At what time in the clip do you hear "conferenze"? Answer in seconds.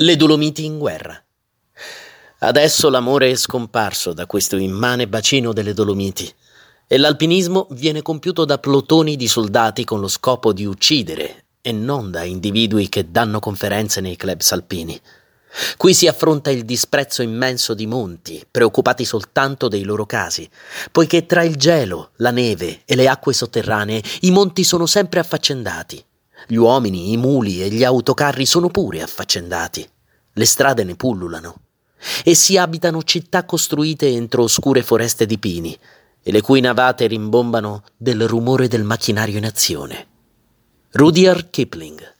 13.40-14.00